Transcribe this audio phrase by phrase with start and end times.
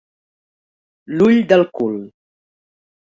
[1.19, 2.01] L'ull del cul.